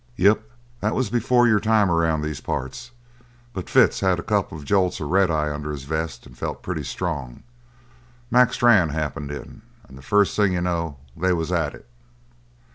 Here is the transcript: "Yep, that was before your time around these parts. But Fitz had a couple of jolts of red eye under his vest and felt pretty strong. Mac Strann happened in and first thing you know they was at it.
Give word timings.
"Yep, 0.15 0.49
that 0.79 0.95
was 0.95 1.11
before 1.11 1.47
your 1.47 1.59
time 1.59 1.91
around 1.91 2.23
these 2.23 2.41
parts. 2.41 2.89
But 3.53 3.69
Fitz 3.69 3.99
had 3.99 4.17
a 4.17 4.23
couple 4.23 4.57
of 4.57 4.65
jolts 4.65 4.99
of 4.99 5.11
red 5.11 5.29
eye 5.29 5.51
under 5.53 5.71
his 5.71 5.83
vest 5.83 6.25
and 6.25 6.35
felt 6.35 6.63
pretty 6.63 6.81
strong. 6.83 7.43
Mac 8.31 8.51
Strann 8.51 8.89
happened 8.89 9.29
in 9.29 9.61
and 9.87 10.03
first 10.03 10.35
thing 10.35 10.53
you 10.53 10.61
know 10.61 10.97
they 11.15 11.33
was 11.33 11.51
at 11.51 11.75
it. 11.75 11.87